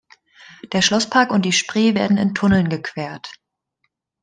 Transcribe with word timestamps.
Der 0.73 0.81
Schlosspark 0.81 1.29
und 1.29 1.45
die 1.45 1.51
Spree 1.51 1.93
werden 1.93 2.17
in 2.17 2.33
Tunneln 2.33 2.69
gequert. 2.69 3.35